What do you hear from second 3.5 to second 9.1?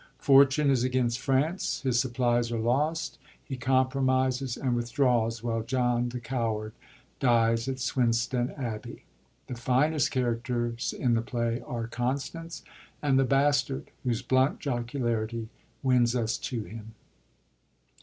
compromises and withdraws, while John, the coward, dies at Swinstead Abbey.